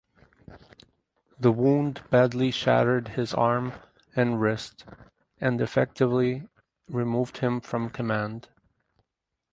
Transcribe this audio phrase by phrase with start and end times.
[1.39, 3.73] The wound badly shattered his arm
[4.15, 4.83] and wrist
[5.39, 6.47] and effectively
[6.89, 8.49] removed him from command.